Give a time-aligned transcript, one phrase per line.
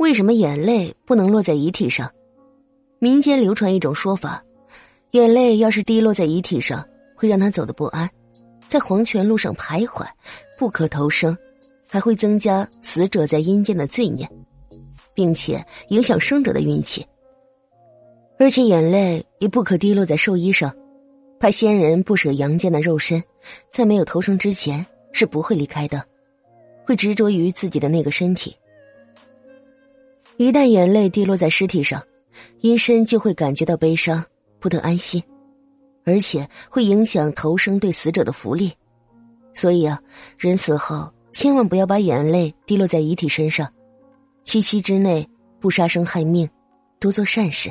[0.00, 2.10] 为什么眼泪不能落在遗体上？
[3.00, 4.42] 民间流传一种说法：
[5.10, 6.82] 眼泪要是滴落在遗体上，
[7.14, 8.08] 会让他走得不安，
[8.66, 10.06] 在黄泉路上徘徊，
[10.58, 11.36] 不可投生，
[11.86, 14.26] 还会增加死者在阴间的罪孽，
[15.12, 17.06] 并且影响生者的运气。
[18.38, 20.74] 而且眼泪也不可滴落在寿衣上，
[21.38, 23.22] 怕先人不舍阳间的肉身，
[23.68, 26.02] 在没有投生之前是不会离开的，
[26.86, 28.56] 会执着于自己的那个身体。
[30.36, 32.02] 一旦眼泪滴落在尸体上，
[32.60, 34.24] 阴身就会感觉到悲伤，
[34.58, 35.22] 不得安心，
[36.04, 38.72] 而且会影响投生对死者的福利。
[39.52, 40.00] 所以啊，
[40.38, 43.70] 人死后千万不要把眼泪滴落在遗体身上，
[44.44, 45.28] 七七之内
[45.60, 46.48] 不杀生害命，
[46.98, 47.70] 多做善事。